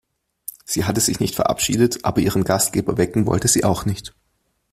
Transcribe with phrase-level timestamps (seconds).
[0.65, 4.15] Sie hatte sich nicht verabschiedet, aber ihren Gastgeber wecken wollte sie auch nicht.